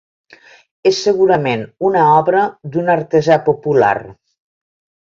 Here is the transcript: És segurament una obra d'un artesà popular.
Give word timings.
És 0.91 1.01
segurament 1.07 1.67
una 1.91 2.07
obra 2.15 2.43
d'un 2.73 2.93
artesà 2.97 3.41
popular. 3.53 3.95